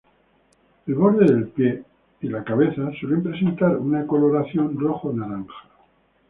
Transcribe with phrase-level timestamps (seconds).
[0.87, 1.83] El borde del pie
[2.21, 5.69] y la cabeza suele presentar una coloración rojo-naranja.